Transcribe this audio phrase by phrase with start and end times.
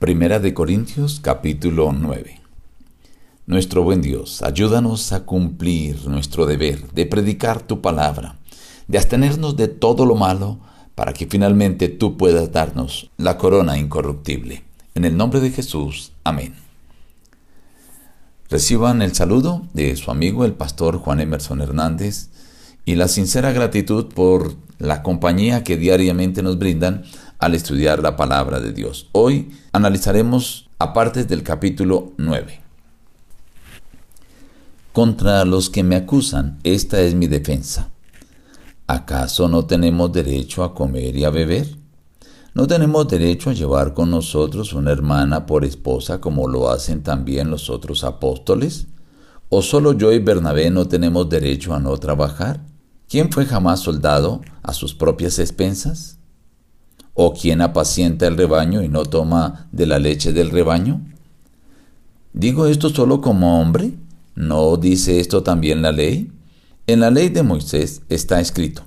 [0.00, 2.40] Primera de Corintios capítulo 9.
[3.44, 8.36] Nuestro buen Dios, ayúdanos a cumplir nuestro deber de predicar tu palabra,
[8.88, 10.58] de abstenernos de todo lo malo,
[10.94, 14.64] para que finalmente tú puedas darnos la corona incorruptible.
[14.94, 16.12] En el nombre de Jesús.
[16.24, 16.54] Amén.
[18.48, 22.30] Reciban el saludo de su amigo el pastor Juan Emerson Hernández
[22.86, 27.04] y la sincera gratitud por la compañía que diariamente nos brindan
[27.40, 29.08] al estudiar la palabra de Dios.
[29.12, 32.60] Hoy analizaremos aparte del capítulo 9.
[34.92, 37.88] Contra los que me acusan, esta es mi defensa.
[38.86, 41.76] ¿Acaso no tenemos derecho a comer y a beber?
[42.54, 47.50] ¿No tenemos derecho a llevar con nosotros una hermana por esposa como lo hacen también
[47.50, 48.88] los otros apóstoles?
[49.48, 52.60] ¿O solo yo y Bernabé no tenemos derecho a no trabajar?
[53.08, 56.19] ¿Quién fue jamás soldado a sus propias expensas?
[57.22, 61.02] ¿O quién apacienta el rebaño y no toma de la leche del rebaño?
[62.32, 63.92] ¿Digo esto solo como hombre?
[64.34, 66.32] ¿No dice esto también la ley?
[66.86, 68.84] En la ley de Moisés está escrito,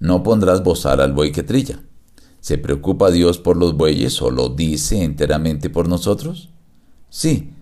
[0.00, 1.80] no pondrás bozal al buey que trilla.
[2.40, 6.48] ¿Se preocupa Dios por los bueyes o lo dice enteramente por nosotros?
[7.08, 7.52] Sí,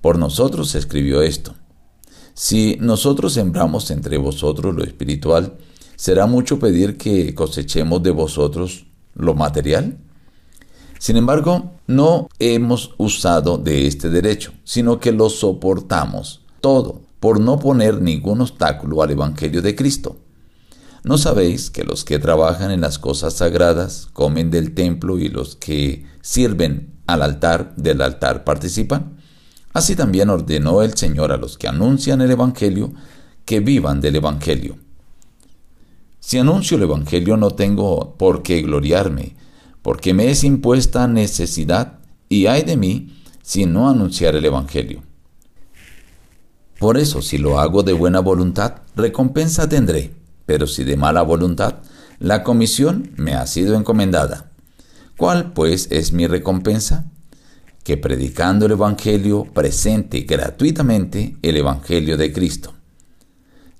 [0.00, 1.54] por nosotros se escribió esto.
[2.34, 5.58] Si nosotros sembramos entre vosotros lo espiritual,
[5.94, 8.87] ¿será mucho pedir que cosechemos de vosotros
[9.18, 9.98] lo material?
[10.98, 17.58] Sin embargo, no hemos usado de este derecho, sino que lo soportamos todo por no
[17.58, 20.16] poner ningún obstáculo al Evangelio de Cristo.
[21.04, 25.56] ¿No sabéis que los que trabajan en las cosas sagradas comen del templo y los
[25.56, 29.16] que sirven al altar del altar participan?
[29.72, 32.92] Así también ordenó el Señor a los que anuncian el Evangelio
[33.44, 34.76] que vivan del Evangelio.
[36.28, 39.34] Si anuncio el Evangelio no tengo por qué gloriarme,
[39.80, 45.02] porque me es impuesta necesidad, y hay de mí si no anunciar el Evangelio.
[46.78, 50.10] Por eso, si lo hago de buena voluntad, recompensa tendré,
[50.44, 51.76] pero si de mala voluntad,
[52.18, 54.50] la comisión me ha sido encomendada.
[55.16, 57.06] ¿Cuál, pues, es mi recompensa?
[57.84, 62.74] Que predicando el Evangelio presente gratuitamente el Evangelio de Cristo.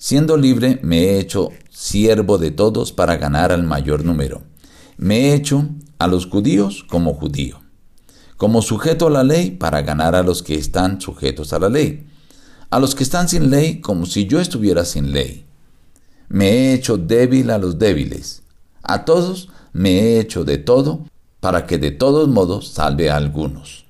[0.01, 4.43] Siendo libre, me he hecho siervo de todos para ganar al mayor número.
[4.97, 7.61] Me he hecho a los judíos como judío,
[8.37, 12.07] como sujeto a la ley para ganar a los que están sujetos a la ley,
[12.71, 15.47] a los que están sin ley como si yo estuviera sin ley.
[16.29, 18.43] Me he hecho débil a los débiles,
[18.85, 21.07] a todos me he hecho de todo
[21.41, 23.88] para que de todos modos salve a algunos.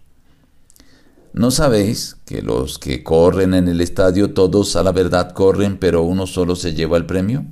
[1.39, 6.03] ¿No sabéis que los que corren en el estadio todos a la verdad corren, pero
[6.03, 7.45] uno solo se lleva el premio?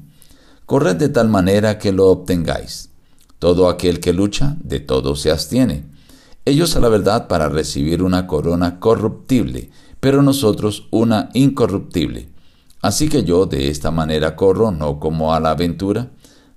[0.65, 2.91] Corred de tal manera que lo obtengáis.
[3.39, 5.85] Todo aquel que lucha, de todo se abstiene.
[6.45, 9.71] Ellos a la verdad para recibir una corona corruptible,
[10.01, 12.29] pero nosotros una incorruptible.
[12.83, 16.11] Así que yo de esta manera corro, no como a la aventura.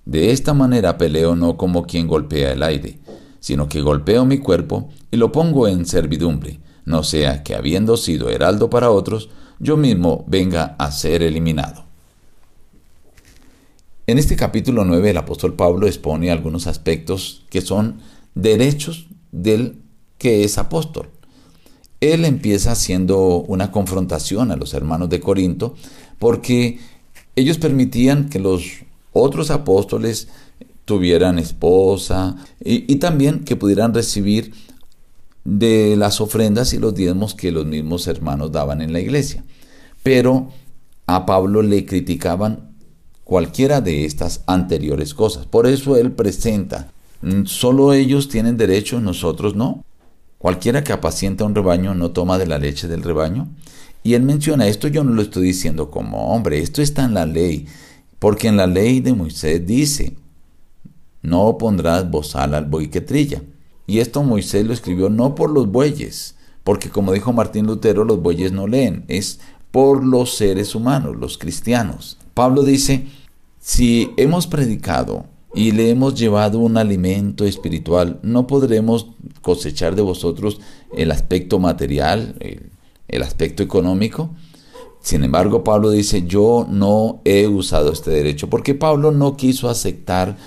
[0.04, 2.98] De esta manera peleo no como quien golpea el aire,
[3.40, 8.30] sino que golpeo mi cuerpo y lo pongo en servidumbre no sea que habiendo sido
[8.30, 9.30] heraldo para otros,
[9.60, 11.86] yo mismo venga a ser eliminado.
[14.08, 18.00] En este capítulo 9 el apóstol Pablo expone algunos aspectos que son
[18.34, 19.78] derechos del
[20.18, 21.10] que es apóstol.
[22.02, 25.76] Él empieza haciendo una confrontación a los hermanos de Corinto
[26.18, 26.80] porque
[27.36, 28.64] ellos permitían que los
[29.14, 30.30] otros apóstoles
[30.86, 34.54] tuvieran esposa y, y también que pudieran recibir
[35.50, 39.44] de las ofrendas y los diezmos que los mismos hermanos daban en la iglesia.
[40.04, 40.50] Pero
[41.08, 42.70] a Pablo le criticaban
[43.24, 45.46] cualquiera de estas anteriores cosas.
[45.46, 49.84] Por eso él presenta, mm, solo ellos tienen derecho, nosotros no.
[50.38, 53.50] Cualquiera que apacienta un rebaño no toma de la leche del rebaño.
[54.04, 57.26] Y él menciona, esto yo no lo estoy diciendo como hombre, esto está en la
[57.26, 57.68] ley,
[58.20, 60.16] porque en la ley de Moisés dice,
[61.22, 63.42] no pondrás bozal al buey que trilla.
[63.90, 68.22] Y esto Moisés lo escribió no por los bueyes, porque como dijo Martín Lutero, los
[68.22, 69.40] bueyes no leen, es
[69.72, 72.20] por los seres humanos, los cristianos.
[72.36, 73.08] Pablo dice,
[73.60, 75.26] si hemos predicado
[75.56, 79.08] y le hemos llevado un alimento espiritual, no podremos
[79.42, 80.62] cosechar de vosotros
[80.96, 82.36] el aspecto material,
[83.08, 84.30] el, aspecto económico.
[85.02, 90.38] Sin embargo, Pablo dice, yo no he usado este derecho, porque Pablo no quiso aceptar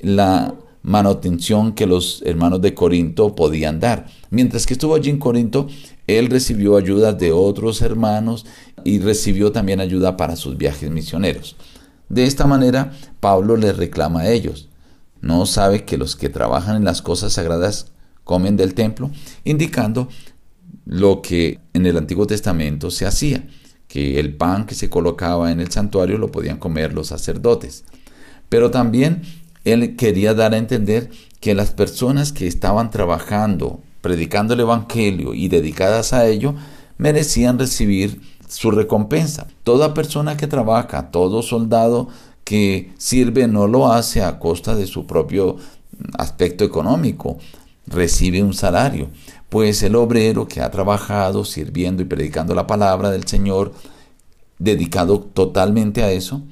[0.00, 0.54] la
[0.86, 4.06] manutención que los hermanos de Corinto podían dar.
[4.30, 5.66] Mientras que estuvo allí en Corinto,
[6.06, 8.46] él recibió ayuda de otros hermanos
[8.84, 11.56] y recibió también ayuda para sus viajes misioneros.
[12.08, 14.68] De esta manera, Pablo les reclama a ellos.
[15.20, 17.90] ¿No sabe que los que trabajan en las cosas sagradas
[18.22, 19.10] comen del templo,
[19.42, 20.08] indicando
[20.84, 23.44] lo que en el Antiguo Testamento se hacía,
[23.88, 27.84] que el pan que se colocaba en el santuario lo podían comer los sacerdotes.
[28.48, 29.22] Pero también
[29.66, 31.10] él quería dar a entender
[31.40, 36.54] que las personas que estaban trabajando, predicando el Evangelio y dedicadas a ello,
[36.98, 39.48] merecían recibir su recompensa.
[39.64, 42.08] Toda persona que trabaja, todo soldado
[42.44, 45.56] que sirve no lo hace a costa de su propio
[46.16, 47.38] aspecto económico,
[47.88, 49.08] recibe un salario.
[49.48, 53.72] Pues el obrero que ha trabajado sirviendo y predicando la palabra del Señor,
[54.60, 56.42] dedicado totalmente a eso,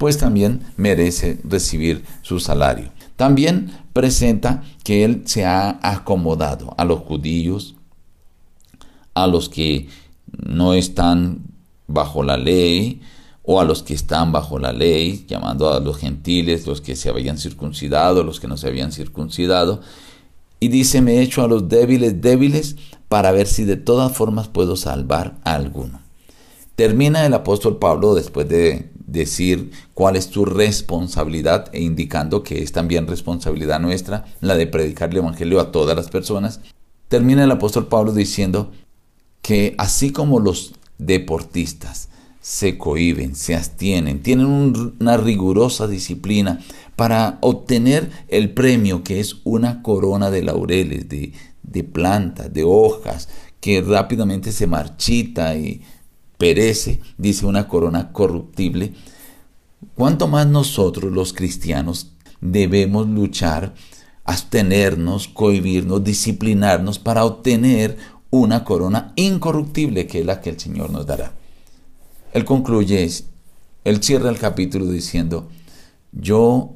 [0.00, 2.88] pues también merece recibir su salario.
[3.16, 7.74] También presenta que él se ha acomodado a los judíos,
[9.12, 9.88] a los que
[10.38, 11.42] no están
[11.86, 13.02] bajo la ley,
[13.42, 17.10] o a los que están bajo la ley, llamando a los gentiles, los que se
[17.10, 19.82] habían circuncidado, los que no se habían circuncidado.
[20.60, 22.76] Y dice, me he hecho a los débiles débiles
[23.10, 26.00] para ver si de todas formas puedo salvar a alguno.
[26.74, 32.72] Termina el apóstol Pablo después de decir cuál es tu responsabilidad e indicando que es
[32.72, 36.60] también responsabilidad nuestra la de predicar el Evangelio a todas las personas.
[37.08, 38.70] Termina el apóstol Pablo diciendo
[39.42, 42.08] que así como los deportistas
[42.40, 44.46] se cohiben, se abstienen, tienen
[45.00, 46.60] una rigurosa disciplina
[46.96, 53.28] para obtener el premio que es una corona de laureles, de, de plantas, de hojas,
[53.60, 55.82] que rápidamente se marchita y
[56.40, 58.94] perece, dice una corona corruptible.
[59.94, 63.74] ¿Cuánto más nosotros los cristianos debemos luchar,
[64.24, 67.98] abstenernos, cohibirnos, disciplinarnos para obtener
[68.30, 71.34] una corona incorruptible que es la que el Señor nos dará?
[72.32, 73.06] Él concluye,
[73.84, 75.46] él cierra el capítulo diciendo,
[76.10, 76.72] yo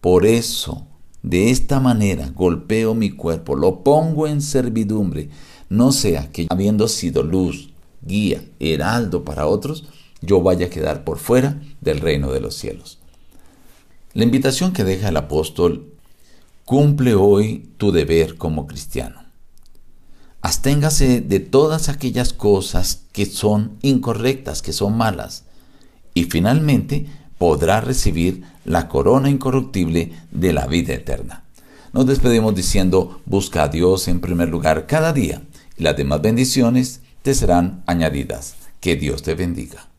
[0.00, 0.86] por eso,
[1.24, 5.28] de esta manera, golpeo mi cuerpo, lo pongo en servidumbre,
[5.68, 7.71] no sea que habiendo sido luz,
[8.02, 9.84] guía, heraldo para otros,
[10.20, 12.98] yo vaya a quedar por fuera del reino de los cielos.
[14.14, 15.92] La invitación que deja el apóstol,
[16.64, 19.22] cumple hoy tu deber como cristiano.
[20.42, 25.44] Asténgase de todas aquellas cosas que son incorrectas, que son malas,
[26.14, 27.06] y finalmente
[27.38, 31.44] podrá recibir la corona incorruptible de la vida eterna.
[31.92, 35.42] Nos despedimos diciendo, busca a Dios en primer lugar cada día,
[35.76, 38.56] y las demás bendiciones te serán añadidas.
[38.80, 39.91] Que Dios te bendiga.